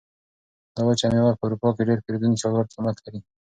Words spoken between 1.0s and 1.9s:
مېوه په اروپا کې